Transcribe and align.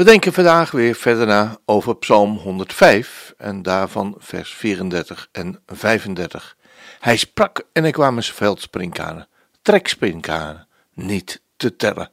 We 0.00 0.06
denken 0.06 0.32
vandaag 0.32 0.70
weer 0.70 0.94
verder 0.94 1.26
na 1.26 1.58
over 1.64 1.96
Psalm 1.96 2.36
105 2.36 3.34
en 3.36 3.62
daarvan 3.62 4.14
vers 4.18 4.54
34 4.54 5.28
en 5.32 5.62
35. 5.66 6.56
Hij 6.98 7.16
sprak 7.16 7.62
en 7.72 7.84
er 7.84 7.90
kwamen 7.90 8.22
veldsprinkhanen, 8.22 9.28
treksprinkhanen, 9.62 10.68
niet 10.94 11.42
te 11.56 11.76
tellen, 11.76 12.10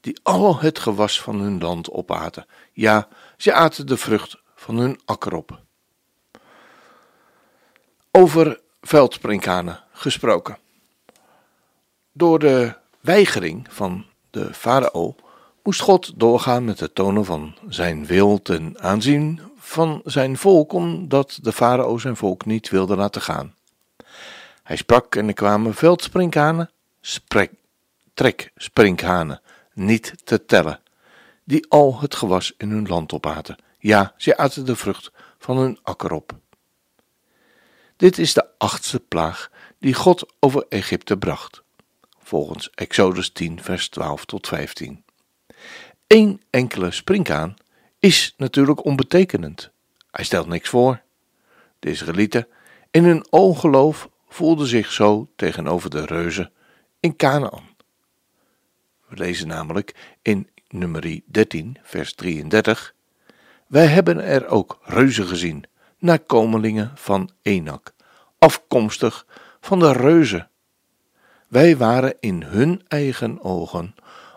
die 0.00 0.20
al 0.22 0.60
het 0.60 0.78
gewas 0.78 1.20
van 1.20 1.40
hun 1.40 1.60
land 1.60 1.90
opaten. 1.90 2.46
Ja, 2.72 3.08
ze 3.36 3.52
aten 3.52 3.86
de 3.86 3.96
vrucht 3.96 4.42
van 4.54 4.76
hun 4.76 5.00
akker 5.04 5.34
op. 5.34 5.60
Over 8.10 8.60
veldsprinkhanen 8.80 9.84
gesproken. 9.92 10.58
Door 12.12 12.38
de 12.38 12.74
weigering 13.00 13.66
van 13.70 14.06
de 14.30 14.54
farao 14.54 15.16
moest 15.62 15.80
God 15.80 16.12
doorgaan 16.16 16.64
met 16.64 16.80
het 16.80 16.94
tonen 16.94 17.24
van 17.24 17.54
zijn 17.68 18.06
wil 18.06 18.42
ten 18.42 18.80
aanzien 18.80 19.40
van 19.58 20.00
zijn 20.04 20.36
volk, 20.36 20.72
omdat 20.72 21.38
de 21.42 21.52
farao 21.52 21.98
zijn 21.98 22.16
volk 22.16 22.44
niet 22.44 22.68
wilde 22.68 22.96
laten 22.96 23.22
gaan. 23.22 23.54
Hij 24.62 24.76
sprak 24.76 25.16
en 25.16 25.28
er 25.28 25.34
kwamen 25.34 25.74
veldsprinkhanen, 25.74 26.70
sprek, 27.00 27.52
treksprinkhanen, 28.14 29.40
niet 29.72 30.14
te 30.24 30.44
tellen, 30.44 30.80
die 31.44 31.66
al 31.68 32.00
het 32.00 32.14
gewas 32.14 32.54
in 32.56 32.70
hun 32.70 32.88
land 32.88 33.12
opaten. 33.12 33.56
Ja, 33.78 34.14
zij 34.16 34.36
aten 34.36 34.66
de 34.66 34.76
vrucht 34.76 35.10
van 35.38 35.56
hun 35.56 35.78
akker 35.82 36.12
op. 36.12 36.38
Dit 37.96 38.18
is 38.18 38.32
de 38.32 38.46
achtste 38.58 39.00
plaag 39.00 39.50
die 39.78 39.94
God 39.94 40.32
over 40.38 40.66
Egypte 40.68 41.16
bracht, 41.16 41.62
volgens 42.22 42.70
Exodus 42.74 43.30
10, 43.30 43.62
vers 43.62 43.88
12 43.88 44.24
tot 44.24 44.46
15. 44.46 45.04
Eén 46.10 46.42
enkele 46.50 46.90
springkaan 46.90 47.56
is 47.98 48.34
natuurlijk 48.36 48.84
onbetekenend. 48.84 49.70
Hij 50.10 50.24
stelt 50.24 50.46
niks 50.46 50.68
voor. 50.68 51.00
De 51.78 51.90
Israëlieten 51.90 52.46
in 52.90 53.04
hun 53.04 53.26
ongeloof 53.32 54.08
voelden 54.28 54.66
zich 54.66 54.92
zo 54.92 55.28
tegenover 55.36 55.90
de 55.90 56.04
reuzen 56.04 56.52
in 57.00 57.16
Canaan. 57.16 57.68
We 59.06 59.16
lezen 59.16 59.48
namelijk 59.48 60.16
in 60.22 60.48
nummer 60.68 61.20
13, 61.24 61.76
vers 61.82 62.14
33. 62.14 62.94
Wij 63.66 63.86
hebben 63.86 64.24
er 64.24 64.46
ook 64.46 64.78
reuzen 64.82 65.26
gezien, 65.26 65.64
nakomelingen 65.98 66.92
van 66.94 67.30
Enak, 67.42 67.92
afkomstig 68.38 69.26
van 69.60 69.78
de 69.78 69.92
reuzen. 69.92 70.50
Wij 71.48 71.76
waren 71.76 72.16
in 72.20 72.42
hun 72.42 72.82
eigen 72.88 73.42
ogen 73.42 73.94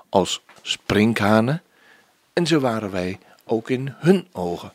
als 0.09 0.43
sprinkhanen 0.63 1.62
en 2.33 2.47
zo 2.47 2.59
waren 2.59 2.91
wij 2.91 3.19
ook 3.45 3.69
in 3.69 3.93
hun 3.97 4.27
ogen. 4.31 4.73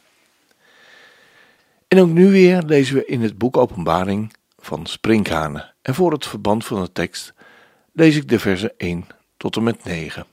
En 1.89 1.99
ook 1.99 2.09
nu 2.09 2.31
weer 2.31 2.63
lezen 2.63 2.95
we 2.95 3.07
in 3.07 3.23
het 3.23 3.39
boek 3.39 3.57
Openbaring 3.57 4.33
van 4.59 4.87
sprinkhanen. 4.87 5.75
En 5.83 5.95
voor 5.95 6.13
het 6.13 6.27
verband 6.27 6.65
van 6.65 6.83
de 6.83 6.93
tekst 6.93 7.35
lees 7.93 8.17
ik 8.17 8.29
de 8.29 8.39
versen 8.39 8.73
1 8.77 9.07
tot 9.37 9.57
en 9.57 9.63
met 9.63 9.85
9. 9.85 10.27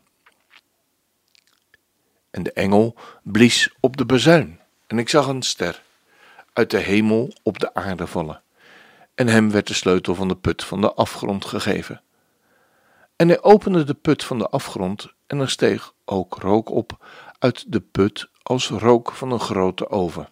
En 2.31 2.43
de 2.43 2.53
engel 2.53 2.95
blies 3.23 3.73
op 3.79 3.97
de 3.97 4.05
bezuin, 4.05 4.59
en 4.87 4.99
ik 4.99 5.09
zag 5.09 5.27
een 5.27 5.41
ster 5.41 5.81
uit 6.53 6.71
de 6.71 6.77
hemel 6.77 7.33
op 7.43 7.59
de 7.59 7.73
aarde 7.73 8.07
vallen. 8.07 8.41
En 9.15 9.27
hem 9.27 9.51
werd 9.51 9.67
de 9.67 9.73
sleutel 9.73 10.15
van 10.15 10.27
de 10.27 10.35
put 10.35 10.63
van 10.63 10.81
de 10.81 10.93
afgrond 10.93 11.45
gegeven. 11.45 12.01
En 13.15 13.27
hij 13.27 13.41
opende 13.41 13.83
de 13.83 13.93
put 13.93 14.23
van 14.23 14.37
de 14.37 14.49
afgrond, 14.49 15.13
en 15.27 15.39
er 15.39 15.49
steeg 15.49 15.93
ook 16.05 16.37
rook 16.37 16.69
op 16.69 17.05
uit 17.39 17.71
de 17.71 17.79
put 17.79 18.29
als 18.43 18.69
rook 18.69 19.11
van 19.11 19.31
een 19.31 19.39
grote 19.39 19.89
oven. 19.89 20.29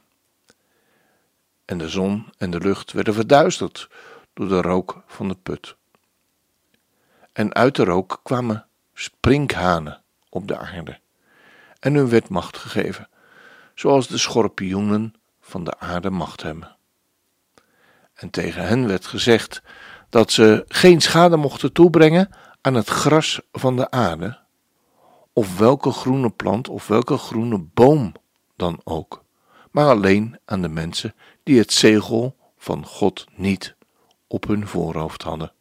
En 1.65 1.77
de 1.77 1.89
zon 1.89 2.33
en 2.37 2.51
de 2.51 2.59
lucht 2.59 2.91
werden 2.91 3.13
verduisterd 3.13 3.89
door 4.33 4.47
de 4.47 4.61
rook 4.61 5.03
van 5.07 5.27
de 5.27 5.37
put. 5.43 5.75
En 7.33 7.53
uit 7.53 7.75
de 7.75 7.83
rook 7.83 8.19
kwamen 8.23 8.65
sprinkhanen 8.93 10.01
op 10.29 10.47
de 10.47 10.57
aarde, 10.57 10.99
en 11.79 11.93
hun 11.93 12.09
werd 12.09 12.29
macht 12.29 12.57
gegeven, 12.57 13.09
zoals 13.75 14.07
de 14.07 14.17
schorpioenen 14.17 15.15
van 15.41 15.63
de 15.63 15.79
aarde 15.79 16.09
macht 16.09 16.41
hebben. 16.41 16.75
En 18.13 18.29
tegen 18.29 18.67
hen 18.67 18.87
werd 18.87 19.05
gezegd 19.05 19.61
dat 20.09 20.31
ze 20.31 20.65
geen 20.67 21.01
schade 21.01 21.37
mochten 21.37 21.73
toebrengen 21.73 22.29
aan 22.61 22.73
het 22.73 22.89
gras 22.89 23.41
van 23.51 23.75
de 23.75 23.91
aarde, 23.91 24.39
of 25.33 25.57
welke 25.57 25.91
groene 25.91 26.29
plant 26.29 26.69
of 26.69 26.87
welke 26.87 27.17
groene 27.17 27.59
boom 27.59 28.11
dan 28.55 28.81
ook, 28.83 29.23
maar 29.71 29.89
alleen 29.89 30.39
aan 30.45 30.61
de 30.61 30.69
mensen 30.69 31.15
die 31.43 31.57
het 31.57 31.73
zegel 31.73 32.35
van 32.57 32.85
God 32.85 33.25
niet 33.35 33.75
op 34.27 34.47
hun 34.47 34.67
voorhoofd 34.67 35.21
hadden. 35.21 35.51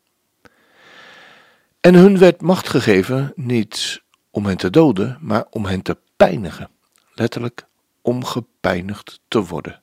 En 1.80 1.94
hun 1.94 2.18
werd 2.18 2.40
macht 2.40 2.68
gegeven 2.68 3.32
niet 3.36 4.02
om 4.30 4.46
hen 4.46 4.56
te 4.56 4.70
doden, 4.70 5.18
maar 5.20 5.46
om 5.50 5.64
hen 5.64 5.82
te 5.82 5.98
pijnigen, 6.16 6.70
letterlijk 7.14 7.66
om 8.00 8.24
gepijnigd 8.24 9.20
te 9.28 9.44
worden, 9.44 9.82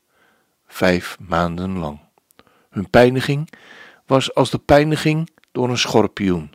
vijf 0.67 1.17
maanden 1.19 1.77
lang. 1.77 1.99
Hun 2.69 2.89
pijniging 2.89 3.49
was 4.05 4.33
als 4.33 4.49
de 4.49 4.57
pijniging 4.57 5.29
door 5.51 5.69
een 5.69 5.77
schorpioen, 5.77 6.53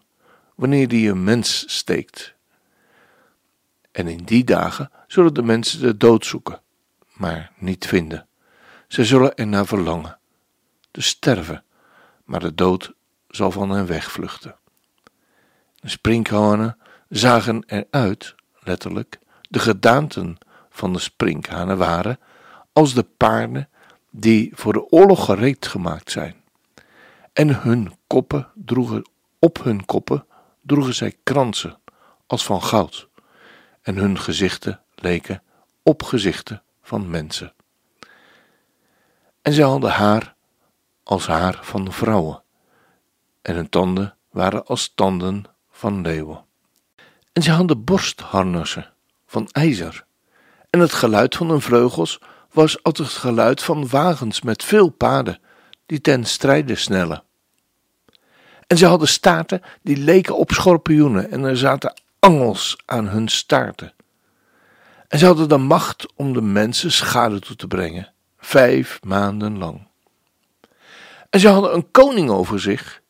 wanneer 0.55 0.89
die 0.89 1.11
een 1.11 1.25
mens 1.25 1.65
steekt. 1.67 2.34
En 3.95 4.09
in 4.09 4.25
die 4.25 4.45
dagen 4.45 4.91
zullen 5.07 5.35
de 5.35 5.43
mensen 5.43 5.81
de 5.81 5.97
dood 5.97 6.27
zoeken, 6.27 6.61
maar 7.13 7.53
niet 7.59 7.87
vinden. 7.87 8.27
Ze 8.89 9.05
zullen 9.05 9.35
er 9.35 9.47
naar 9.47 9.67
verlangen, 9.67 10.19
te 10.91 11.01
sterven, 11.01 11.65
maar 12.25 12.41
de 12.41 12.55
dood 12.55 12.93
zal 13.29 13.51
van 13.51 13.71
hen 13.71 13.87
wegvluchten. 13.87 14.57
De 15.75 15.89
sprinkhanen 15.89 16.79
zagen 17.09 17.65
eruit, 17.67 18.35
letterlijk, 18.61 19.19
de 19.41 19.59
gedaanten 19.59 20.39
van 20.71 20.93
de 20.93 20.99
sprinkhanen 20.99 21.79
waren 21.79 22.19
als 22.73 22.95
de 22.95 23.07
paarden 23.17 23.69
die 24.11 24.53
voor 24.55 24.73
de 24.73 24.91
oorlog 24.91 25.25
gereed 25.25 25.67
gemaakt 25.67 26.11
zijn. 26.11 26.35
En 27.33 27.61
hun 27.61 27.93
koppen 28.07 28.49
droegen, 28.55 29.11
op 29.39 29.65
hun 29.65 29.85
koppen 29.85 30.27
droegen 30.63 30.95
zij 30.95 31.15
kransen 31.23 31.79
als 32.27 32.45
van 32.45 32.63
goud, 32.63 33.09
en 33.85 33.97
hun 33.97 34.19
gezichten 34.19 34.81
leken 34.95 35.43
op 35.83 36.03
gezichten 36.03 36.63
van 36.83 37.11
mensen. 37.11 37.53
En 39.43 39.53
zij 39.53 39.65
hadden 39.65 39.91
haar 39.91 40.35
als 41.03 41.27
haar 41.27 41.59
van 41.63 41.93
vrouwen, 41.93 42.43
en 43.43 43.55
hun 43.55 43.69
tanden 43.69 44.17
waren 44.31 44.67
als 44.67 44.93
tanden 44.95 45.45
van 45.71 46.01
leeuwen. 46.01 46.45
En 47.33 47.43
zij 47.43 47.55
hadden 47.55 47.85
borstharnassen 47.85 48.93
van 49.27 49.49
ijzer, 49.53 50.05
en 50.71 50.81
het 50.81 50.93
geluid 50.93 51.37
van 51.37 51.49
hun 51.49 51.61
vleugels 51.61 52.21
was 52.53 52.83
als 52.83 52.99
het 52.99 53.09
geluid 53.09 53.63
van 53.63 53.89
wagens 53.89 54.43
met 54.43 54.65
veel 54.65 54.89
paarden 54.89 55.41
die 55.87 56.01
ten 56.01 56.25
strijde 56.25 56.75
snellen. 56.75 57.23
En 58.67 58.77
ze 58.77 58.87
hadden 58.87 59.09
staarten 59.09 59.63
die 59.83 59.97
leken 59.97 60.37
op 60.37 60.51
schorpioenen 60.51 61.31
en 61.31 61.45
er 61.45 61.57
zaten 61.57 62.03
angels 62.25 62.77
aan 62.85 63.09
hun 63.09 63.29
staarten. 63.29 63.93
En 65.09 65.19
ze 65.19 65.27
hadden 65.27 65.49
de 65.49 65.57
macht 65.57 66.15
om 66.15 66.33
de 66.33 66.43
mensen 66.43 66.93
schade 66.93 67.39
toe 67.39 67.57
te 67.57 67.67
brengen, 67.67 68.13
vijf 68.39 69.03
maanden 69.03 69.59
lang. 69.59 69.87
En 71.31 71.41
ze 71.41 71.49
hadden 71.49 71.75
een 71.75 71.91
koning 71.91 72.31
over 72.31 72.61
zich, 72.61 73.03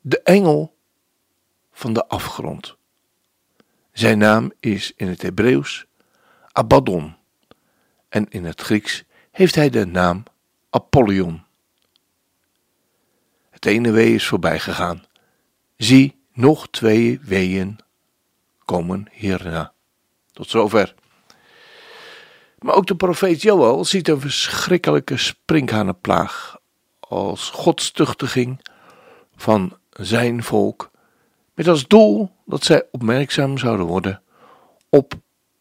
de 0.00 0.22
engel 0.22 0.76
van 1.72 1.92
de 1.92 2.06
afgrond. 2.08 2.76
Zijn 3.92 4.18
naam 4.18 4.52
is 4.60 4.92
in 4.96 5.08
het 5.08 5.22
Hebreeuws 5.22 5.86
Abaddon 6.52 7.16
en 8.08 8.28
in 8.28 8.44
het 8.44 8.60
Grieks 8.60 9.04
heeft 9.30 9.54
hij 9.54 9.70
de 9.70 9.86
naam 9.86 10.22
Apollyon. 10.70 11.44
Het 13.50 13.66
ene 13.66 13.90
wee 13.90 14.14
is 14.14 14.26
voorbij 14.26 14.60
gegaan. 14.60 15.04
Zie, 15.76 16.21
nog 16.32 16.68
twee 16.70 17.20
weeën 17.22 17.78
komen 18.64 19.06
hierna. 19.10 19.72
Tot 20.32 20.48
zover. 20.48 20.94
Maar 22.58 22.74
ook 22.74 22.86
de 22.86 22.96
profeet 22.96 23.42
Joel 23.42 23.84
ziet 23.84 24.08
een 24.08 24.20
verschrikkelijke 24.20 25.16
sprinkhanenplaag 25.16 26.56
als 27.00 27.50
godstuchtiging 27.50 28.60
van 29.36 29.78
zijn 29.90 30.42
volk, 30.42 30.90
met 31.54 31.68
als 31.68 31.86
doel 31.86 32.30
dat 32.46 32.64
zij 32.64 32.86
opmerkzaam 32.90 33.58
zouden 33.58 33.86
worden 33.86 34.22
op 34.88 35.14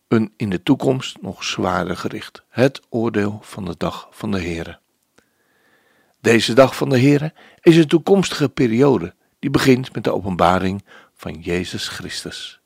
een 0.07 0.33
in 0.37 0.49
de 0.49 0.63
toekomst 0.63 1.21
nog 1.21 1.43
zwaarder 1.43 1.97
gericht, 1.97 2.43
het 2.49 2.81
oordeel 2.89 3.39
van 3.41 3.65
de 3.65 3.75
dag 3.77 4.07
van 4.11 4.31
de 4.31 4.41
Here. 4.41 4.79
Deze 6.21 6.53
dag 6.53 6.75
van 6.75 6.89
de 6.89 6.99
Here 6.99 7.33
is 7.61 7.77
een 7.77 7.87
toekomstige 7.87 8.49
periode 8.49 9.13
die 9.41 9.49
begint 9.49 9.93
met 9.93 10.03
de 10.03 10.13
openbaring 10.13 10.83
van 11.13 11.33
Jezus 11.33 11.87
Christus. 11.87 12.59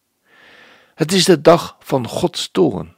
Het 0.95 1.11
is 1.11 1.25
de 1.25 1.41
dag 1.41 1.75
van 1.79 2.07
Gods 2.07 2.49
toorn, 2.51 2.95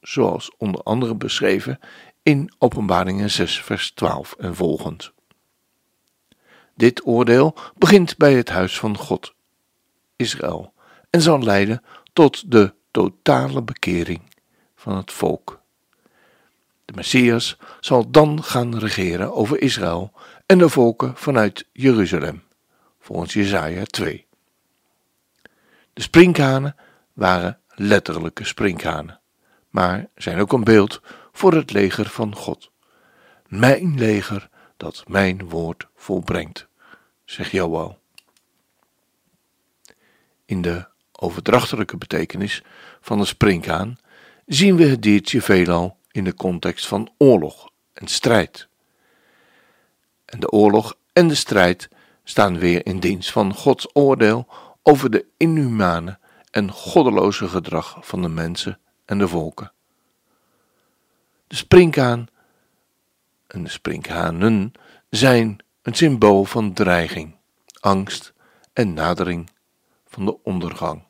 zoals 0.00 0.50
onder 0.56 0.82
andere 0.82 1.14
beschreven 1.14 1.78
in 2.22 2.52
Openbaringen 2.58 3.30
6, 3.30 3.60
vers 3.60 3.90
12 3.90 4.34
en 4.38 4.54
volgend. 4.54 5.12
Dit 6.74 7.06
oordeel 7.06 7.54
begint 7.76 8.16
bij 8.16 8.34
het 8.34 8.48
huis 8.48 8.78
van 8.78 8.96
God, 8.96 9.34
Israël, 10.16 10.72
en 11.10 11.22
zal 11.22 11.42
leiden 11.42 11.82
tot 12.12 12.50
de 12.50 12.74
totale 12.90 13.62
bekering 13.62 14.20
van 14.76 14.96
het 14.96 15.12
volk. 15.12 15.60
De 16.84 16.92
Messias 16.94 17.56
zal 17.80 18.10
dan 18.10 18.42
gaan 18.42 18.78
regeren 18.78 19.34
over 19.34 19.60
Israël 19.60 20.12
en 20.46 20.58
de 20.58 20.68
volken 20.68 21.16
vanuit 21.16 21.66
Jeruzalem, 21.72 22.42
volgens 23.06 23.32
Jesaja 23.32 23.84
2. 23.84 24.26
De 25.92 26.02
sprinkhanen 26.02 26.76
waren 27.12 27.60
letterlijke 27.68 28.44
sprinkhanen, 28.44 29.20
maar 29.70 30.08
zijn 30.14 30.38
ook 30.38 30.52
een 30.52 30.64
beeld 30.64 31.00
voor 31.32 31.52
het 31.52 31.72
leger 31.72 32.08
van 32.08 32.34
God. 32.34 32.70
Mijn 33.46 33.98
leger 33.98 34.48
dat 34.76 35.04
mijn 35.08 35.48
woord 35.48 35.86
volbrengt, 35.94 36.66
zegt 37.24 37.50
Joel. 37.50 37.98
In 40.44 40.62
de 40.62 40.86
overdrachtelijke 41.12 41.96
betekenis 41.96 42.62
van 43.00 43.18
de 43.18 43.24
sprinkhaan 43.24 43.98
zien 44.46 44.76
we 44.76 44.84
het 44.84 45.02
diertje 45.02 45.42
veelal 45.42 45.98
in 46.10 46.24
de 46.24 46.34
context 46.34 46.86
van 46.86 47.12
oorlog 47.18 47.70
en 47.92 48.06
strijd. 48.06 48.68
En 50.24 50.40
de 50.40 50.50
oorlog 50.50 50.96
en 51.12 51.28
de 51.28 51.34
strijd 51.34 51.88
staan 52.28 52.58
weer 52.58 52.86
in 52.86 53.00
dienst 53.00 53.30
van 53.32 53.54
Gods 53.54 53.88
oordeel 53.92 54.46
over 54.82 55.10
de 55.10 55.26
inhumane 55.36 56.18
en 56.50 56.70
goddeloze 56.70 57.48
gedrag 57.48 57.96
van 58.00 58.22
de 58.22 58.28
mensen 58.28 58.78
en 59.04 59.18
de 59.18 59.28
volken. 59.28 59.72
De 61.46 61.56
sprinkhaan 61.56 62.26
en 63.46 63.62
de 63.62 63.70
sprinkhanen 63.70 64.72
zijn 65.10 65.58
een 65.82 65.94
symbool 65.94 66.44
van 66.44 66.72
dreiging, 66.72 67.36
angst 67.80 68.32
en 68.72 68.94
nadering 68.94 69.50
van 70.06 70.24
de 70.24 70.42
ondergang. 70.42 71.04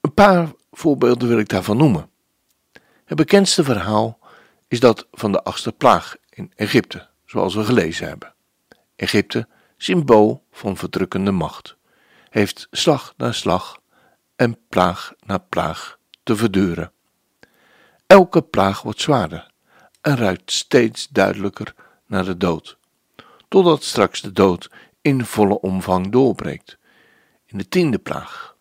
Een 0.00 0.14
paar 0.14 0.52
voorbeelden 0.70 1.28
wil 1.28 1.38
ik 1.38 1.48
daarvan 1.48 1.76
noemen. 1.76 2.10
Het 3.04 3.16
bekendste 3.16 3.64
verhaal 3.64 4.18
is 4.68 4.80
dat 4.80 5.06
van 5.12 5.32
de 5.32 5.42
achtste 5.42 5.72
plaag 5.72 6.16
in 6.30 6.52
Egypte, 6.56 7.08
zoals 7.24 7.54
we 7.54 7.64
gelezen 7.64 8.08
hebben. 8.08 8.36
Egypte, 8.98 9.48
symbool 9.76 10.44
van 10.50 10.76
verdrukkende 10.76 11.30
macht, 11.30 11.76
heeft 12.30 12.66
slag 12.70 13.14
na 13.16 13.32
slag 13.32 13.80
en 14.36 14.58
plaag 14.68 15.12
na 15.26 15.38
plaag 15.38 15.98
te 16.22 16.36
verduren. 16.36 16.92
Elke 18.06 18.42
plaag 18.42 18.82
wordt 18.82 19.00
zwaarder 19.00 19.50
en 20.00 20.16
ruikt 20.16 20.52
steeds 20.52 21.08
duidelijker 21.08 21.74
naar 22.06 22.24
de 22.24 22.36
dood, 22.36 22.78
totdat 23.48 23.82
straks 23.82 24.20
de 24.20 24.32
dood 24.32 24.70
in 25.00 25.24
volle 25.24 25.60
omvang 25.60 26.12
doorbreekt, 26.12 26.78
in 27.46 27.58
de 27.58 27.68
tiende 27.68 27.98
plaag. 27.98 28.56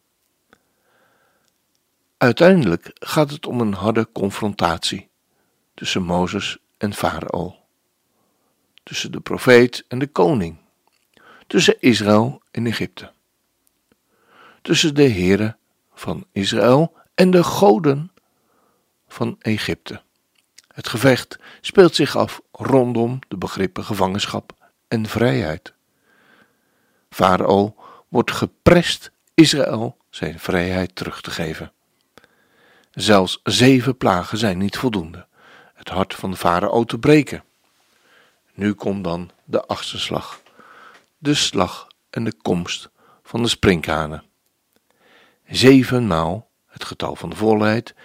Uiteindelijk 2.18 2.92
gaat 2.94 3.32
het 3.32 3.46
om 3.46 3.62
een 3.62 3.74
harde 3.74 4.12
confrontatie 4.12 5.10
tussen 5.74 6.04
Mozes 6.04 6.58
en 6.78 6.94
Farao, 6.94 7.56
tussen 8.88 9.12
de 9.12 9.20
profeet 9.20 9.86
en 9.88 10.00
de 10.00 10.08
koning, 10.08 10.58
tussen 11.48 11.76
Israël 11.80 12.42
en 12.52 12.66
Egypte, 12.66 13.12
tussen 14.62 14.96
de 14.96 15.04
heren 15.04 15.58
van 15.94 16.26
Israël 16.32 16.96
en 17.16 17.32
de 17.32 17.44
goden 17.44 18.12
van 19.08 19.36
Egypte. 19.40 20.02
Het 20.68 20.88
gevecht 20.88 21.40
speelt 21.62 21.96
zich 21.96 22.16
af 22.16 22.42
rondom 22.52 23.20
de 23.28 23.38
begrippen 23.38 23.84
gevangenschap 23.84 24.72
en 24.88 25.06
vrijheid. 25.06 25.74
Farao 27.10 27.76
wordt 28.08 28.32
geprest 28.32 29.12
Israël 29.34 29.98
zijn 30.10 30.40
vrijheid 30.40 30.96
terug 30.96 31.22
te 31.22 31.32
geven. 31.32 31.72
Zelfs 32.92 33.40
zeven 33.44 33.98
plagen 33.98 34.38
zijn 34.38 34.58
niet 34.58 34.78
voldoende 34.78 35.28
het 35.74 35.90
hart 35.90 36.16
van 36.16 36.32
de 36.32 36.38
farao 36.38 36.84
te 36.84 37.00
breken. 37.00 37.44
Nu 38.58 38.74
komt 38.74 39.04
dan 39.04 39.30
de 39.44 39.66
achtste 39.66 40.00
slag, 40.00 40.42
de 41.18 41.34
slag 41.34 41.88
en 42.10 42.24
de 42.24 42.34
komst 42.42 42.90
van 43.24 43.42
de 43.42 43.48
sprinkhanen. 43.48 44.24
Zevenmaal, 45.46 46.50
het 46.66 46.84
getal 46.84 47.16
van 47.16 47.30
de 47.30 47.36
volheid, 47.36 47.96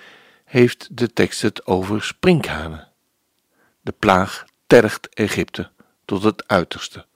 heeft 0.45 0.97
de 0.97 1.13
tekst 1.13 1.43
het 1.43 1.67
over 1.67 2.03
sprinkhanen. 2.03 2.89
De 3.81 3.93
plaag 3.93 4.45
tergt 4.67 5.09
Egypte 5.09 5.71
tot 6.05 6.23
het 6.23 6.49
uiterste. 6.49 7.07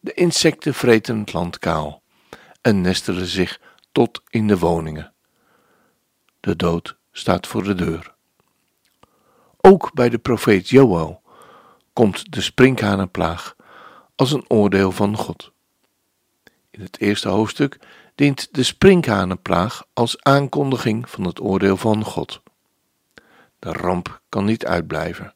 De 0.00 0.12
insecten 0.12 0.74
vreten 0.74 1.18
het 1.18 1.32
land 1.32 1.58
kaal 1.58 2.02
en 2.60 2.80
nestelen 2.80 3.26
zich 3.26 3.60
tot 3.92 4.22
in 4.28 4.46
de 4.46 4.58
woningen. 4.58 5.12
De 6.40 6.56
dood 6.56 6.96
staat 7.12 7.46
voor 7.46 7.62
de 7.62 7.74
deur. 7.74 8.14
Ook 9.56 9.92
bij 9.92 10.08
de 10.08 10.18
profeet 10.18 10.68
Joel 10.68 11.22
komt 11.94 12.32
de 12.32 12.40
sprinkhanenplaag 12.40 13.56
als 14.14 14.32
een 14.32 14.50
oordeel 14.50 14.92
van 14.92 15.16
God. 15.16 15.52
In 16.70 16.80
het 16.80 17.00
eerste 17.00 17.28
hoofdstuk 17.28 17.78
dient 18.14 18.54
de 18.54 18.62
sprinkhanenplaag 18.62 19.84
als 19.92 20.22
aankondiging 20.22 21.10
van 21.10 21.24
het 21.24 21.40
oordeel 21.40 21.76
van 21.76 22.04
God. 22.04 22.42
De 23.58 23.72
ramp 23.72 24.20
kan 24.28 24.44
niet 24.44 24.66
uitblijven 24.66 25.34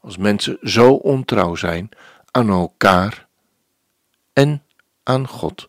als 0.00 0.16
mensen 0.16 0.58
zo 0.62 0.92
ontrouw 0.92 1.54
zijn 1.54 1.88
aan 2.30 2.48
elkaar 2.48 3.28
en 4.32 4.62
aan 5.02 5.28
God. 5.28 5.68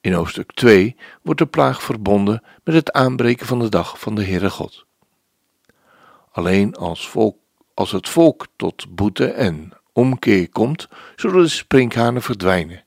In 0.00 0.12
hoofdstuk 0.12 0.52
2 0.52 0.96
wordt 1.22 1.40
de 1.40 1.46
plaag 1.46 1.82
verbonden 1.82 2.42
met 2.64 2.74
het 2.74 2.92
aanbreken 2.92 3.46
van 3.46 3.58
de 3.58 3.68
dag 3.68 4.00
van 4.00 4.14
de 4.14 4.24
Heere 4.24 4.50
God. 4.50 4.86
Alleen 6.30 6.74
als, 6.74 7.08
volk, 7.08 7.36
als 7.76 7.92
het 7.92 8.08
volk 8.08 8.46
tot 8.56 8.94
boete 8.94 9.26
en 9.26 9.72
omkeer 9.92 10.48
komt, 10.48 10.88
zullen 11.16 11.42
de 11.42 11.48
sprinkhanen 11.48 12.22
verdwijnen. 12.22 12.84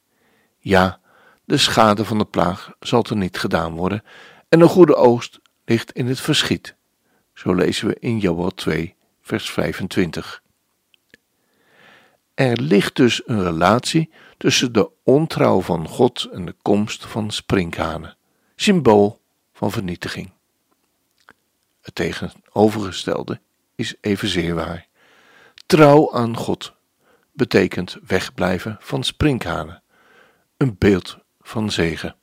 Ja, 0.59 0.99
de 1.45 1.57
schade 1.57 2.05
van 2.05 2.17
de 2.17 2.25
plaag 2.25 2.71
zal 2.79 3.03
er 3.09 3.15
niet 3.15 3.37
gedaan 3.37 3.75
worden 3.75 4.03
en 4.49 4.61
een 4.61 4.69
goede 4.69 4.95
oogst 4.95 5.39
ligt 5.65 5.91
in 5.91 6.07
het 6.07 6.19
verschiet. 6.19 6.75
Zo 7.33 7.53
lezen 7.53 7.87
we 7.87 7.95
in 7.99 8.17
Joel 8.17 8.49
2, 8.49 8.95
vers 9.21 9.51
25. 9.51 10.41
Er 12.33 12.61
ligt 12.61 12.95
dus 12.95 13.21
een 13.25 13.43
relatie 13.43 14.09
tussen 14.37 14.73
de 14.73 14.89
ontrouw 15.03 15.61
van 15.61 15.87
God 15.87 16.29
en 16.31 16.45
de 16.45 16.55
komst 16.61 17.05
van 17.05 17.31
sprinkhanen, 17.31 18.17
symbool 18.55 19.21
van 19.53 19.71
vernietiging. 19.71 20.31
Het 21.81 21.95
tegenovergestelde 21.95 23.39
is 23.79 23.95
evenzeer 24.01 24.55
waar. 24.55 24.87
Trouw 25.65 26.13
aan 26.13 26.37
God 26.37 26.73
betekent 27.31 27.97
wegblijven 28.07 28.77
van 28.79 29.03
sprinkhanen, 29.03 29.83
een 30.57 30.75
beeld 30.77 31.17
van 31.41 31.71
zegen. 31.71 32.15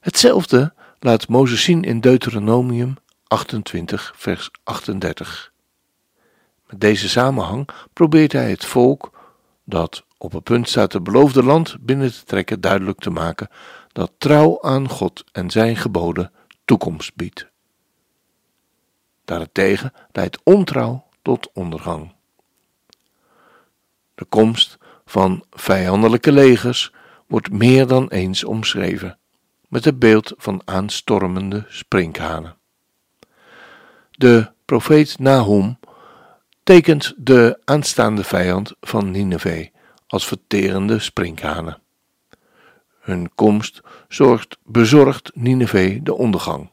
Hetzelfde 0.00 0.74
laat 0.98 1.28
Mozes 1.28 1.62
zien 1.62 1.82
in 1.82 2.00
Deuteronomium 2.00 2.96
28, 3.26 4.12
vers 4.16 4.50
38. 4.62 5.52
Met 6.66 6.80
deze 6.80 7.08
samenhang 7.08 7.68
probeert 7.92 8.32
hij 8.32 8.50
het 8.50 8.64
volk 8.64 9.10
dat 9.64 10.04
op 10.18 10.32
het 10.32 10.44
punt 10.44 10.68
staat 10.68 10.92
het 10.92 11.02
beloofde 11.02 11.42
land 11.42 11.76
binnen 11.80 12.12
te 12.12 12.24
trekken 12.24 12.60
duidelijk 12.60 12.98
te 12.98 13.10
maken 13.10 13.48
dat 13.92 14.12
trouw 14.18 14.62
aan 14.62 14.88
God 14.88 15.24
en 15.32 15.50
zijn 15.50 15.76
geboden 15.76 16.32
toekomst 16.64 17.14
biedt. 17.14 17.49
Daarentegen 19.30 19.92
leidt 20.12 20.40
ontrouw 20.42 21.06
tot 21.22 21.50
ondergang. 21.52 22.12
De 24.14 24.24
komst 24.24 24.78
van 25.04 25.44
vijandelijke 25.50 26.32
legers 26.32 26.92
wordt 27.26 27.50
meer 27.50 27.86
dan 27.86 28.08
eens 28.08 28.44
omschreven. 28.44 29.18
met 29.68 29.84
het 29.84 29.98
beeld 29.98 30.32
van 30.36 30.62
aanstormende 30.64 31.64
sprinkhanen. 31.68 32.56
De 34.10 34.50
profeet 34.64 35.18
Nahum 35.18 35.78
tekent 36.62 37.14
de 37.16 37.60
aanstaande 37.64 38.24
vijand 38.24 38.74
van 38.80 39.10
Nineveh 39.10 39.68
als 40.06 40.26
verterende 40.26 40.98
sprinkhanen. 40.98 41.82
Hun 43.00 43.34
komst 43.34 43.80
zorgt 44.08 44.58
bezorgd 44.64 45.30
Nineveh 45.34 46.00
de 46.02 46.14
ondergang, 46.14 46.70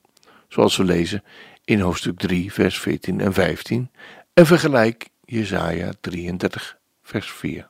zoals 0.48 0.78
we 0.78 0.84
lezen 0.84 1.24
in 1.68 1.80
hoofdstuk 1.80 2.18
3, 2.18 2.54
vers 2.54 2.80
14 2.80 3.20
en 3.20 3.34
15 3.34 3.92
en 4.34 4.46
vergelijk 4.46 5.10
Jesaja 5.26 5.92
33, 6.02 6.78
vers 7.02 7.32
4. 7.32 7.70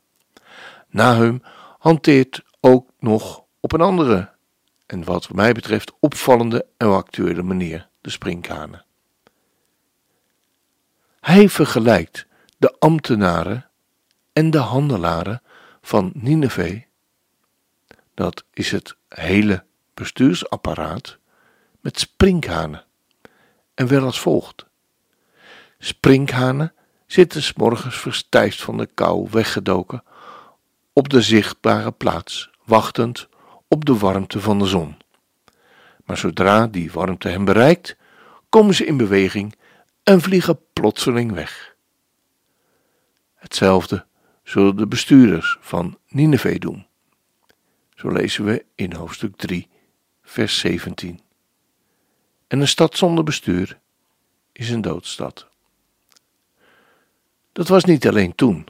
Nahum 0.89 1.41
hanteert 1.77 2.43
ook 2.59 2.89
nog 2.99 3.43
op 3.59 3.71
een 3.71 3.81
andere 3.81 4.29
en 4.85 5.03
wat 5.03 5.33
mij 5.33 5.51
betreft 5.51 5.93
opvallende 5.99 6.65
en 6.77 6.87
actuele 6.87 7.43
manier 7.43 7.89
de 8.01 8.09
sprinkhanen. 8.09 8.85
Hij 11.19 11.49
vergelijkt 11.49 12.25
de 12.57 12.75
ambtenaren 12.79 13.69
en 14.33 14.49
de 14.49 14.57
handelaren 14.57 15.41
van 15.81 16.11
Nineveh, 16.13 16.81
dat 18.13 18.43
is 18.53 18.71
het 18.71 18.95
hele 19.09 19.63
bestuursapparaat, 19.93 21.17
met 21.81 21.99
sprinkhanen. 21.99 22.86
En 23.77 23.87
wel 23.87 24.03
als 24.03 24.19
volgt. 24.19 24.65
Sprinkhanen 25.79 26.73
zitten 27.05 27.43
s 27.43 27.53
morgens 27.53 27.97
verstijfd 27.97 28.61
van 28.61 28.77
de 28.77 28.85
kou 28.85 29.27
weggedoken 29.31 30.03
op 30.93 31.09
de 31.09 31.21
zichtbare 31.21 31.91
plaats, 31.91 32.49
wachtend 32.65 33.27
op 33.67 33.85
de 33.85 33.97
warmte 33.97 34.39
van 34.41 34.59
de 34.59 34.65
zon. 34.65 34.97
Maar 36.05 36.17
zodra 36.17 36.67
die 36.67 36.91
warmte 36.91 37.27
hen 37.27 37.45
bereikt, 37.45 37.97
komen 38.49 38.75
ze 38.75 38.85
in 38.85 38.97
beweging 38.97 39.55
en 40.03 40.21
vliegen 40.21 40.59
plotseling 40.73 41.31
weg. 41.31 41.75
Hetzelfde 43.35 44.05
zullen 44.43 44.75
de 44.75 44.87
bestuurders 44.87 45.57
van 45.59 45.97
Nineveh 46.07 46.59
doen. 46.59 46.87
Zo 47.95 48.09
lezen 48.09 48.45
we 48.45 48.65
in 48.75 48.93
hoofdstuk 48.93 49.35
3, 49.35 49.69
vers 50.21 50.59
17. 50.59 51.25
En 52.47 52.59
een 52.59 52.67
stad 52.67 52.97
zonder 52.97 53.23
bestuur 53.23 53.79
is 54.51 54.69
een 54.69 54.81
doodstad. 54.81 55.47
Dat 57.51 57.67
was 57.67 57.83
niet 57.83 58.07
alleen 58.07 58.35
toen, 58.35 58.67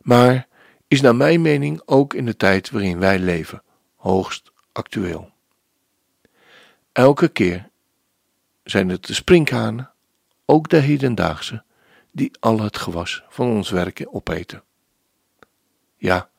maar 0.00 0.48
is 0.88 1.00
naar 1.00 1.16
mijn 1.16 1.42
mening 1.42 1.82
ook 1.84 2.14
in 2.14 2.26
de 2.26 2.36
tijd 2.36 2.70
waarin 2.70 2.98
wij 2.98 3.18
leven 3.18 3.62
hoogst 3.96 4.52
actueel. 4.72 5.30
Elke 6.92 7.28
keer 7.28 7.68
zijn 8.64 8.88
het 8.88 9.06
de 9.06 9.14
sprinkhanen, 9.14 9.90
ook 10.44 10.68
de 10.68 10.76
hedendaagse, 10.76 11.62
die 12.12 12.30
al 12.40 12.60
het 12.60 12.76
gewas 12.76 13.22
van 13.28 13.48
ons 13.50 13.70
werken 13.70 14.12
opeten. 14.12 14.62
Ja, 15.96 16.30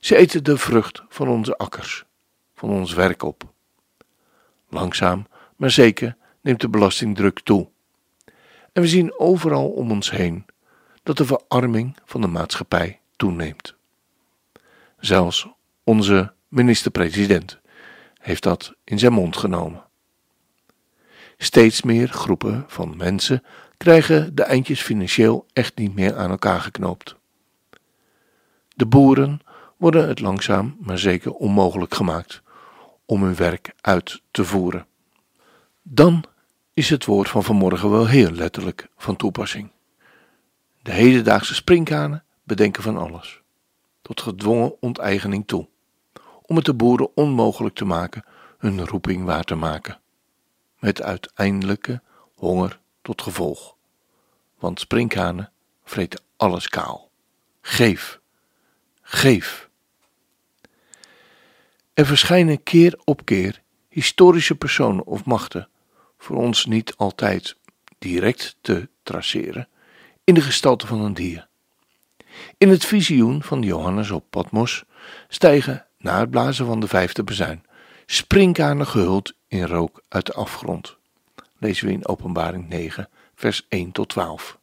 ze 0.00 0.16
eten 0.16 0.44
de 0.44 0.58
vrucht 0.58 1.02
van 1.08 1.28
onze 1.28 1.56
akkers, 1.56 2.04
van 2.54 2.70
ons 2.70 2.92
werk 2.92 3.22
op. 3.22 3.44
Langzaam, 4.68 5.26
maar 5.56 5.70
zeker 5.70 6.16
neemt 6.40 6.60
de 6.60 6.68
belastingdruk 6.68 7.40
toe. 7.40 7.68
En 8.72 8.82
we 8.82 8.88
zien 8.88 9.18
overal 9.18 9.68
om 9.68 9.90
ons 9.90 10.10
heen 10.10 10.46
dat 11.02 11.16
de 11.16 11.24
verarming 11.24 11.96
van 12.04 12.20
de 12.20 12.26
maatschappij 12.26 13.00
toeneemt. 13.16 13.74
Zelfs 14.98 15.48
onze 15.84 16.32
minister-president 16.48 17.58
heeft 18.18 18.42
dat 18.42 18.74
in 18.84 18.98
zijn 18.98 19.12
mond 19.12 19.36
genomen. 19.36 19.84
Steeds 21.36 21.82
meer 21.82 22.08
groepen 22.08 22.64
van 22.66 22.96
mensen 22.96 23.42
krijgen 23.76 24.34
de 24.34 24.42
eindjes 24.42 24.82
financieel 24.82 25.46
echt 25.52 25.78
niet 25.78 25.94
meer 25.94 26.16
aan 26.16 26.30
elkaar 26.30 26.60
geknoopt. 26.60 27.16
De 28.74 28.86
boeren 28.86 29.40
worden 29.76 30.08
het 30.08 30.20
langzaam 30.20 30.76
maar 30.80 30.98
zeker 30.98 31.32
onmogelijk 31.32 31.94
gemaakt 31.94 32.42
om 33.04 33.22
hun 33.22 33.36
werk 33.36 33.74
uit 33.80 34.20
te 34.30 34.44
voeren. 34.44 34.86
Dan 35.88 36.24
is 36.74 36.90
het 36.90 37.04
woord 37.04 37.28
van 37.28 37.44
vanmorgen 37.44 37.90
wel 37.90 38.06
heel 38.06 38.30
letterlijk 38.30 38.88
van 38.96 39.16
toepassing. 39.16 39.70
De 40.82 40.92
hedendaagse 40.92 41.54
sprinkhanen 41.54 42.24
bedenken 42.42 42.82
van 42.82 42.96
alles, 42.96 43.40
tot 44.02 44.20
gedwongen 44.20 44.82
onteigening 44.82 45.46
toe, 45.46 45.68
om 46.42 46.56
het 46.56 46.64
de 46.64 46.74
boeren 46.74 47.16
onmogelijk 47.16 47.74
te 47.74 47.84
maken 47.84 48.24
hun 48.58 48.86
roeping 48.86 49.24
waar 49.24 49.44
te 49.44 49.54
maken, 49.54 50.00
met 50.78 51.02
uiteindelijke 51.02 52.02
honger 52.34 52.80
tot 53.02 53.22
gevolg. 53.22 53.76
Want 54.58 54.80
sprinkhanen 54.80 55.52
vreten 55.84 56.20
alles 56.36 56.68
kaal. 56.68 57.10
Geef, 57.60 58.20
geef. 59.02 59.68
Er 61.94 62.06
verschijnen 62.06 62.62
keer 62.62 63.00
op 63.04 63.24
keer 63.24 63.62
historische 63.88 64.54
personen 64.54 65.06
of 65.06 65.24
machten, 65.24 65.68
voor 66.18 66.36
ons 66.36 66.66
niet 66.66 66.96
altijd 66.96 67.56
direct 67.98 68.56
te 68.60 68.88
traceren, 69.02 69.68
in 70.24 70.34
de 70.34 70.40
gestalte 70.40 70.86
van 70.86 71.00
een 71.00 71.14
dier. 71.14 71.48
In 72.58 72.68
het 72.68 72.84
visioen 72.84 73.42
van 73.42 73.62
Johannes 73.62 74.10
op 74.10 74.24
Patmos 74.30 74.84
stijgen, 75.28 75.86
na 75.98 76.18
het 76.18 76.30
blazen 76.30 76.66
van 76.66 76.80
de 76.80 76.88
vijfde 76.88 77.24
bezuin, 77.24 77.64
sprinkhanen 78.06 78.86
gehuld 78.86 79.34
in 79.48 79.66
rook 79.66 80.02
uit 80.08 80.26
de 80.26 80.32
afgrond. 80.32 80.96
Lezen 81.58 81.86
we 81.86 81.92
in 81.92 82.08
Openbaring 82.08 82.68
9, 82.68 83.08
vers 83.34 83.66
1 83.68 83.92
tot 83.92 84.08
12. 84.08 84.58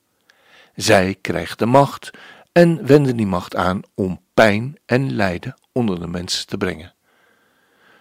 Zij 0.76 1.16
krijgt 1.22 1.60
de 1.60 1.66
macht 1.66 2.12
en 2.52 2.86
wenden 2.86 3.18
die 3.18 3.28
macht 3.28 3.56
aan 3.56 3.82
om 3.94 4.22
pijn 4.34 4.76
en 4.86 5.16
lijden 5.16 5.56
onder 5.72 6.00
de 6.00 6.08
mensen 6.08 6.48
te 6.48 6.58
brengen. 6.58 6.94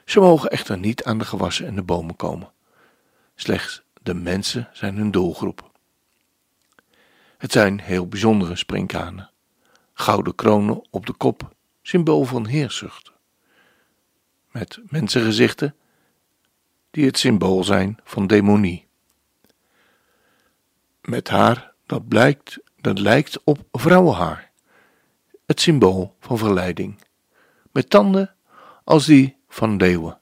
Ze 0.05 0.21
mogen 0.21 0.51
echter 0.51 0.79
niet 0.79 1.05
aan 1.05 1.19
de 1.19 1.25
gewassen 1.25 1.67
en 1.67 1.75
de 1.75 1.83
bomen 1.83 2.17
komen. 2.17 2.51
Slechts 3.35 3.83
de 4.03 4.15
mensen 4.15 4.69
zijn 4.73 4.97
hun 4.97 5.11
doelgroep. 5.11 5.71
Het 7.39 7.53
zijn 7.53 7.81
heel 7.81 8.09
bijzondere 8.09 8.57
sprinkhanen. 8.57 9.31
Gouden 9.93 10.35
kronen 10.35 10.87
op 10.91 11.07
de 11.07 11.13
kop, 11.13 11.55
symbool 11.83 12.25
van 12.25 12.47
heersucht. 12.47 13.13
Met 14.51 14.81
mensengezichten 14.85 15.75
die 16.91 17.07
het 17.07 17.19
symbool 17.19 17.65
zijn 17.65 17.99
van 18.05 18.27
demonie. 18.27 18.87
Met 21.01 21.29
haar 21.29 21.73
dat 21.87 22.09
blijkt, 22.09 22.59
dat 22.81 22.99
lijkt 22.99 23.45
op 23.45 23.59
vrouwenhaar, 23.73 24.51
het 25.47 25.61
symbool 25.61 26.17
van 26.21 26.39
verleiding. 26.39 27.01
Met 27.73 27.91
tanden 27.91 28.35
als 28.85 29.07
die 29.07 29.37
van 29.49 29.77
leeuwen. 29.77 30.21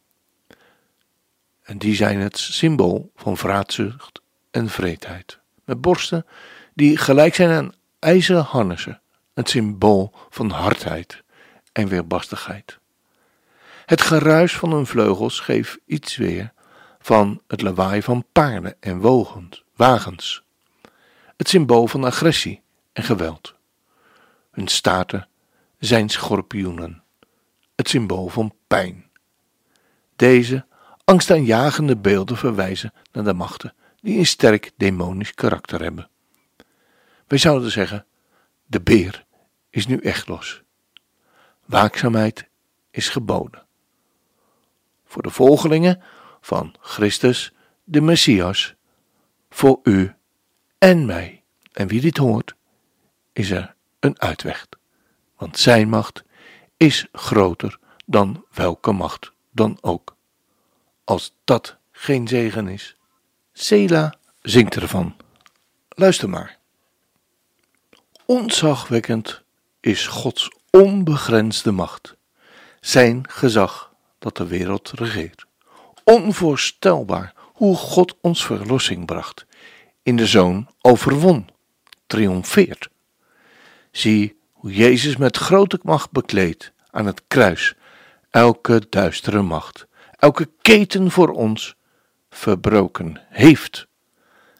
En 1.70 1.78
die 1.78 1.94
zijn 1.94 2.20
het 2.20 2.38
symbool 2.38 3.12
van 3.16 3.36
vraatzucht 3.36 4.20
en 4.50 4.68
vreedheid. 4.68 5.38
Met 5.64 5.80
borsten 5.80 6.26
die 6.74 6.96
gelijk 6.96 7.34
zijn 7.34 7.50
aan 7.50 7.72
ijzeren 7.98 8.42
harnessen, 8.42 9.00
het 9.34 9.48
symbool 9.48 10.12
van 10.30 10.50
hardheid 10.50 11.22
en 11.72 11.88
weerbarstigheid. 11.88 12.78
Het 13.86 14.00
geruis 14.00 14.56
van 14.56 14.72
hun 14.72 14.86
vleugels 14.86 15.40
geeft 15.40 15.78
iets 15.86 16.16
weer 16.16 16.52
van 17.00 17.42
het 17.46 17.62
lawaai 17.62 18.02
van 18.02 18.24
paarden 18.32 18.76
en 18.80 19.00
wagens, 19.76 20.42
het 21.36 21.48
symbool 21.48 21.86
van 21.86 22.04
agressie 22.04 22.62
en 22.92 23.02
geweld. 23.02 23.54
Hun 24.50 24.68
staarten 24.68 25.28
zijn 25.78 26.08
schorpioenen, 26.08 27.02
het 27.74 27.88
symbool 27.88 28.28
van 28.28 28.54
pijn. 28.66 29.10
Deze 30.16 30.68
angstaanjagende 31.10 31.96
beelden 31.96 32.36
verwijzen 32.36 32.92
naar 33.12 33.24
de 33.24 33.32
machten 33.32 33.74
die 34.00 34.18
een 34.18 34.26
sterk 34.26 34.70
demonisch 34.76 35.34
karakter 35.34 35.82
hebben. 35.82 36.08
Wij 37.26 37.38
zouden 37.38 37.70
zeggen: 37.70 38.06
de 38.66 38.80
beer 38.80 39.24
is 39.70 39.86
nu 39.86 39.96
echt 39.96 40.28
los. 40.28 40.62
Waakzaamheid 41.64 42.48
is 42.90 43.08
geboden. 43.08 43.66
Voor 45.04 45.22
de 45.22 45.30
volgelingen 45.30 46.02
van 46.40 46.74
Christus, 46.80 47.52
de 47.84 48.00
Messias, 48.00 48.74
voor 49.48 49.80
u 49.82 50.14
en 50.78 51.06
mij. 51.06 51.42
En 51.72 51.86
wie 51.86 52.00
dit 52.00 52.16
hoort, 52.16 52.54
is 53.32 53.50
er 53.50 53.74
een 54.00 54.20
uitweg. 54.20 54.66
Want 55.36 55.58
zijn 55.58 55.88
macht 55.88 56.24
is 56.76 57.06
groter 57.12 57.78
dan 58.06 58.44
welke 58.50 58.92
macht 58.92 59.32
dan 59.50 59.78
ook. 59.80 60.18
Als 61.10 61.34
dat 61.44 61.76
geen 61.90 62.28
zegen 62.28 62.68
is. 62.68 62.96
Sela 63.52 64.14
zingt 64.42 64.76
ervan. 64.76 65.16
Luister 65.88 66.28
maar. 66.28 66.58
Ontzagwekkend 68.24 69.42
is 69.80 70.06
Gods 70.06 70.50
onbegrensde 70.70 71.70
macht, 71.70 72.14
zijn 72.80 73.28
gezag 73.28 73.92
dat 74.18 74.36
de 74.36 74.46
wereld 74.46 74.90
regeert. 74.90 75.46
onvoorstelbaar 76.04 77.34
hoe 77.44 77.76
God 77.76 78.16
ons 78.20 78.44
verlossing 78.44 79.06
bracht, 79.06 79.46
in 80.02 80.16
de 80.16 80.26
Zoon 80.26 80.68
overwon, 80.80 81.48
triomfeert. 82.06 82.88
Zie 83.90 84.36
hoe 84.52 84.72
Jezus 84.72 85.16
met 85.16 85.36
grote 85.36 85.80
macht 85.82 86.10
bekleed 86.10 86.72
aan 86.90 87.06
het 87.06 87.22
kruis 87.28 87.74
elke 88.30 88.86
duistere 88.88 89.42
macht, 89.42 89.88
elke 90.20 90.50
keten 90.62 91.10
voor 91.10 91.28
ons 91.28 91.74
verbroken 92.30 93.20
heeft. 93.28 93.86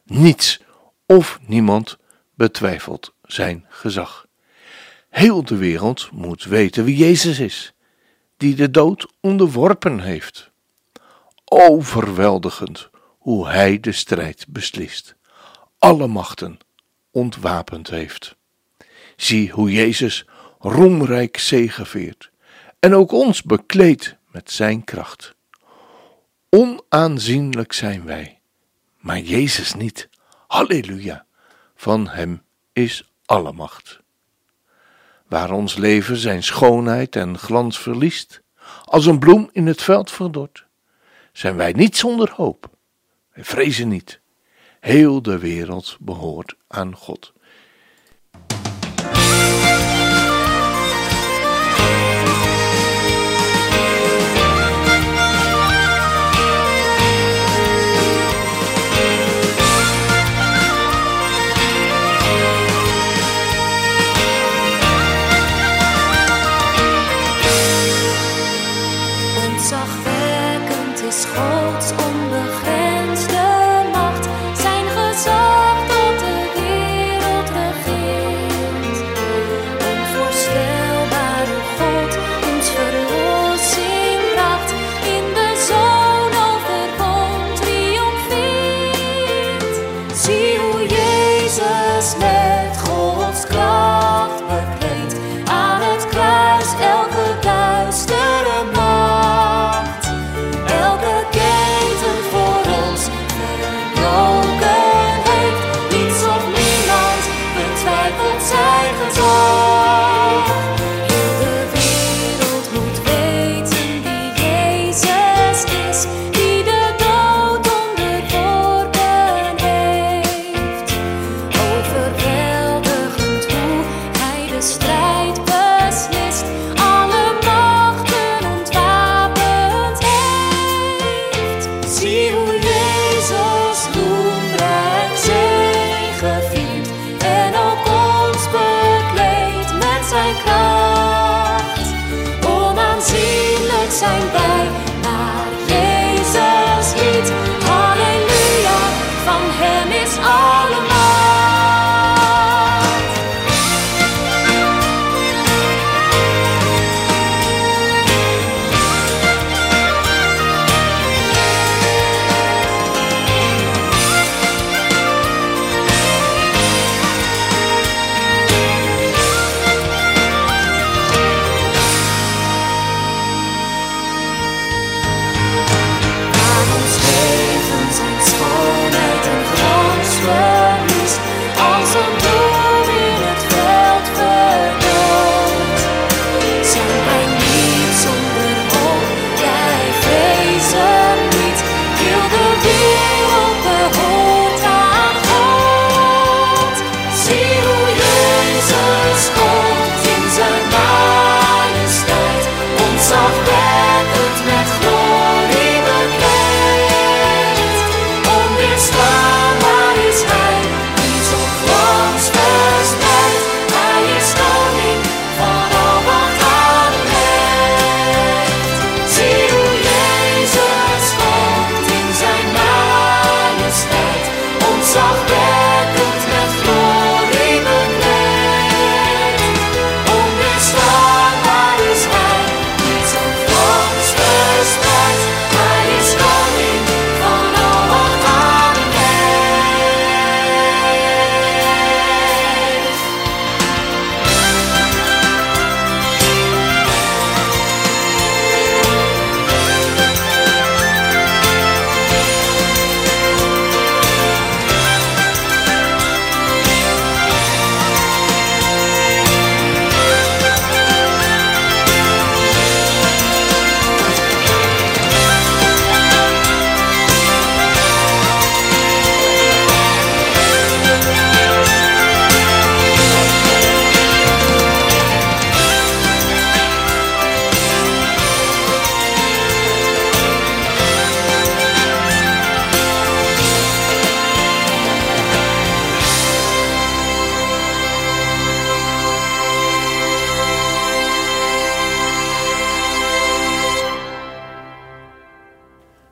Niets 0.05 0.61
of 1.07 1.39
niemand 1.47 1.99
betwijfelt 2.35 3.15
zijn 3.23 3.67
gezag. 3.69 4.27
Heel 5.09 5.45
de 5.45 5.57
wereld 5.57 6.11
moet 6.13 6.45
weten 6.45 6.85
wie 6.85 6.97
Jezus 6.97 7.39
is, 7.39 7.75
die 8.37 8.55
de 8.55 8.71
dood 8.71 9.07
onderworpen 9.21 10.01
heeft. 10.01 10.51
Overweldigend 11.45 12.91
hoe 13.19 13.49
hij 13.49 13.81
de 13.81 13.93
strijd 13.93 14.47
beslist, 14.49 15.15
alle 15.79 16.07
machten 16.07 16.59
ontwapend 17.11 17.91
heeft. 17.91 18.37
Zie 19.17 19.51
hoe 19.51 19.73
Jezus 19.73 20.27
roemrijk 20.59 21.39
zegeveert 21.39 22.31
en 22.79 22.95
ook 22.95 23.13
ons 23.13 23.43
bekleedt 23.43 24.17
met 24.31 24.51
zijn 24.51 24.85
kracht. 24.85 25.35
Onaanzienlijk 26.51 27.73
zijn 27.73 28.05
wij, 28.05 28.41
maar 28.99 29.19
Jezus 29.19 29.75
niet. 29.75 30.09
Halleluja, 30.47 31.27
van 31.75 32.09
Hem 32.09 32.43
is 32.73 33.13
alle 33.25 33.53
macht. 33.53 34.01
Waar 35.29 35.51
ons 35.51 35.77
leven 35.77 36.17
zijn 36.17 36.43
schoonheid 36.43 37.17
en 37.17 37.39
glans 37.39 37.79
verliest, 37.79 38.43
als 38.85 39.07
een 39.07 39.19
bloem 39.19 39.49
in 39.53 39.67
het 39.67 39.83
veld 39.83 40.11
verdort, 40.11 40.67
zijn 41.33 41.57
wij 41.57 41.73
niet 41.73 41.97
zonder 41.97 42.33
hoop. 42.35 42.71
Wij 43.33 43.45
vrezen 43.45 43.89
niet. 43.89 44.21
Heel 44.81 45.23
de 45.23 45.39
wereld 45.39 45.97
behoort 46.01 46.55
aan 46.69 46.97
God. 46.97 47.33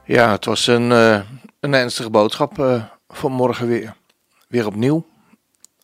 Ja, 0.09 0.31
het 0.31 0.45
was 0.45 0.67
een, 0.67 0.91
uh, 0.91 1.21
een 1.61 1.75
ernstige 1.75 2.11
boodschap 2.11 2.59
uh, 2.59 2.85
voor 3.09 3.31
morgen 3.31 3.67
weer. 3.67 3.95
Weer 4.49 4.67
opnieuw. 4.67 5.07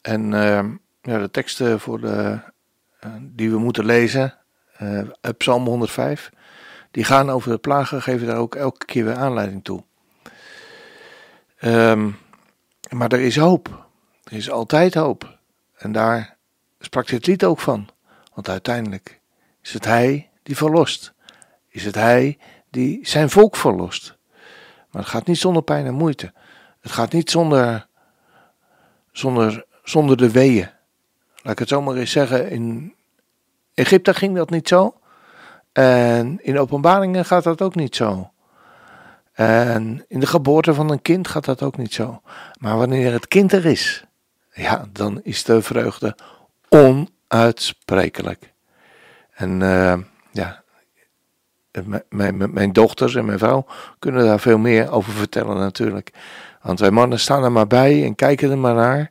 En 0.02 0.32
uh, 0.32 0.64
ja, 1.02 1.18
de 1.18 1.30
teksten 1.30 1.80
voor 1.80 2.00
de, 2.00 2.38
die 3.20 3.50
we 3.50 3.58
moeten 3.58 3.84
lezen, 3.84 4.38
Psalm 5.36 5.66
105, 5.66 6.30
die 6.90 7.04
gaan 7.04 7.30
over 7.30 7.50
de 7.50 7.58
plagen, 7.58 8.02
geven 8.02 8.26
daar 8.26 8.36
ook 8.36 8.54
elke 8.54 8.84
keer 8.84 9.04
weer 9.04 9.14
aanleiding 9.14 9.64
toe. 9.64 9.84
Um, 11.60 12.16
maar 12.90 13.12
er 13.12 13.20
is 13.20 13.36
hoop. 13.36 13.86
Er 14.22 14.32
is 14.32 14.50
altijd 14.50 14.94
hoop. 14.94 15.38
En 15.76 15.92
daar 15.92 16.36
sprak 16.80 17.06
dit 17.06 17.26
lied 17.26 17.44
ook 17.44 17.60
van. 17.60 17.88
Want 18.34 18.48
uiteindelijk 18.48 19.20
is 19.62 19.72
het 19.72 19.84
Hij 19.84 20.30
die 20.42 20.56
verlost. 20.56 21.14
Is 21.68 21.84
het 21.84 21.94
Hij 21.94 22.38
die 22.74 22.98
zijn 23.02 23.30
volk 23.30 23.56
verlost. 23.56 24.13
Maar 24.94 25.02
het 25.02 25.10
gaat 25.10 25.26
niet 25.26 25.38
zonder 25.38 25.62
pijn 25.62 25.86
en 25.86 25.94
moeite. 25.94 26.32
Het 26.80 26.92
gaat 26.92 27.12
niet 27.12 27.30
zonder, 27.30 27.86
zonder, 29.12 29.64
zonder 29.82 30.16
de 30.16 30.30
weeën. 30.30 30.70
Laat 31.42 31.52
ik 31.52 31.58
het 31.58 31.68
zomaar 31.68 31.96
eens 31.96 32.10
zeggen. 32.10 32.50
In 32.50 32.94
Egypte 33.74 34.14
ging 34.14 34.36
dat 34.36 34.50
niet 34.50 34.68
zo. 34.68 34.94
En 35.72 36.38
in 36.42 36.58
openbaringen 36.58 37.24
gaat 37.24 37.44
dat 37.44 37.62
ook 37.62 37.74
niet 37.74 37.96
zo. 37.96 38.30
En 39.32 40.04
in 40.08 40.20
de 40.20 40.26
geboorte 40.26 40.74
van 40.74 40.90
een 40.90 41.02
kind 41.02 41.28
gaat 41.28 41.44
dat 41.44 41.62
ook 41.62 41.76
niet 41.76 41.94
zo. 41.94 42.22
Maar 42.58 42.76
wanneer 42.76 43.12
het 43.12 43.28
kind 43.28 43.52
er 43.52 43.66
is, 43.66 44.04
ja, 44.52 44.84
dan 44.92 45.20
is 45.22 45.44
de 45.44 45.62
vreugde 45.62 46.16
onuitsprekelijk. 46.68 48.52
En 49.32 49.60
uh, 49.60 49.94
ja, 50.30 50.62
mijn, 52.08 52.52
mijn 52.52 52.72
dochters 52.72 53.14
en 53.14 53.24
mijn 53.24 53.38
vrouw 53.38 53.66
kunnen 53.98 54.24
daar 54.24 54.40
veel 54.40 54.58
meer 54.58 54.90
over 54.90 55.12
vertellen 55.12 55.56
natuurlijk. 55.56 56.12
Want 56.62 56.80
wij 56.80 56.90
mannen 56.90 57.20
staan 57.20 57.44
er 57.44 57.52
maar 57.52 57.66
bij 57.66 58.04
en 58.04 58.14
kijken 58.14 58.50
er 58.50 58.58
maar 58.58 58.74
naar. 58.74 59.10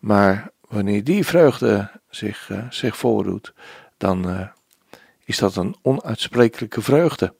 Maar 0.00 0.50
wanneer 0.68 1.04
die 1.04 1.26
vreugde 1.26 1.90
zich, 2.10 2.48
uh, 2.48 2.58
zich 2.70 2.96
voordoet, 2.96 3.54
dan 3.96 4.28
uh, 4.28 4.40
is 5.24 5.38
dat 5.38 5.56
een 5.56 5.76
onuitsprekelijke 5.82 6.82
vreugde. 6.82 7.34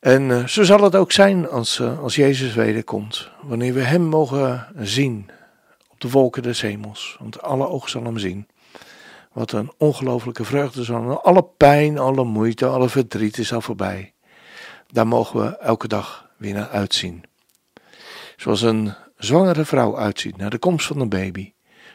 En 0.00 0.22
uh, 0.22 0.46
zo 0.46 0.62
zal 0.62 0.82
het 0.82 0.94
ook 0.94 1.12
zijn 1.12 1.48
als, 1.48 1.80
als 1.80 2.14
Jezus 2.14 2.54
wederkomt. 2.54 3.30
Wanneer 3.42 3.74
we 3.74 3.82
Hem 3.82 4.02
mogen 4.02 4.66
zien 4.78 5.30
op 5.90 6.00
de 6.00 6.10
wolken 6.10 6.42
des 6.42 6.60
hemels. 6.60 7.16
Want 7.20 7.42
alle 7.42 7.68
ogen 7.68 7.90
zullen 7.90 8.06
Hem 8.06 8.18
zien. 8.18 8.46
Wat 9.34 9.52
een 9.52 9.72
ongelofelijke 9.78 10.44
vreugde 10.44 10.84
zal. 10.84 11.22
Alle 11.22 11.44
pijn, 11.56 11.98
alle 11.98 12.24
moeite, 12.24 12.66
alle 12.66 12.88
verdriet 12.88 13.38
is 13.38 13.52
al 13.52 13.60
voorbij. 13.60 14.12
Daar 14.86 15.06
mogen 15.06 15.40
we 15.40 15.56
elke 15.56 15.88
dag 15.88 16.30
weer 16.36 16.54
naar 16.54 16.68
uitzien. 16.68 17.24
Zoals 18.36 18.62
een 18.62 18.94
zwangere 19.16 19.64
vrouw 19.64 19.98
uitziet 19.98 20.36
naar 20.36 20.50
de 20.50 20.58
komst 20.58 20.86
van 20.86 21.00
een 21.00 21.08
baby, 21.08 21.52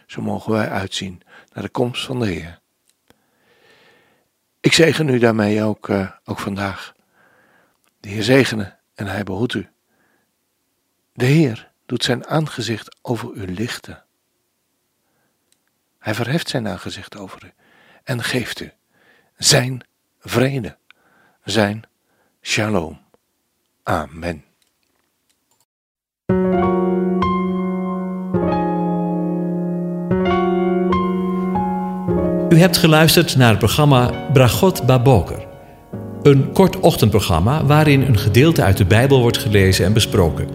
zo 0.07 0.21
mogen 0.21 0.51
wij 0.51 0.69
uitzien 0.69 1.21
naar 1.53 1.63
de 1.63 1.69
komst 1.69 2.05
van 2.05 2.19
de 2.19 2.27
Heer. 2.27 2.59
Ik 4.59 4.73
zegen 4.73 5.09
u 5.09 5.19
daarmee 5.19 5.63
ook, 5.63 5.87
uh, 5.87 6.11
ook 6.25 6.39
vandaag. 6.39 6.93
De 7.99 8.09
Heer 8.09 8.23
zegene 8.23 8.77
en 8.95 9.07
hij 9.07 9.23
behoedt 9.23 9.53
u. 9.53 9.69
De 11.13 11.25
Heer 11.25 11.71
doet 11.85 12.03
zijn 12.03 12.27
aangezicht 12.27 12.97
over 13.01 13.33
u 13.33 13.53
lichten. 13.53 14.03
Hij 16.09 16.17
verheft 16.17 16.49
zijn 16.49 16.67
aangezicht 16.67 17.17
over 17.17 17.39
u 17.45 17.51
en 18.03 18.23
geeft 18.23 18.59
u 18.59 18.71
zijn 19.37 19.81
vrede, 20.19 20.77
zijn 21.43 21.83
shalom. 22.41 22.99
Amen. 23.83 24.43
U 32.49 32.59
hebt 32.59 32.77
geluisterd 32.77 33.35
naar 33.35 33.49
het 33.49 33.59
programma 33.59 34.29
Bragot 34.33 34.85
Baboker. 34.85 35.47
Een 36.21 36.51
kort 36.53 36.79
ochtendprogramma 36.79 37.65
waarin 37.65 38.01
een 38.01 38.17
gedeelte 38.17 38.63
uit 38.63 38.77
de 38.77 38.85
Bijbel 38.85 39.21
wordt 39.21 39.37
gelezen 39.37 39.85
en 39.85 39.93
besproken. 39.93 40.47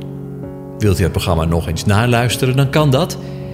Wilt 0.78 0.98
u 0.98 1.02
het 1.02 1.12
programma 1.12 1.44
nog 1.44 1.68
eens 1.68 1.84
naluisteren, 1.84 2.56
dan 2.56 2.70
kan 2.70 2.90
dat. 2.90 3.18